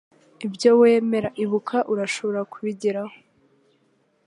[0.45, 3.15] Ibyo wemera, ibuka, urashobora kubigeraho.”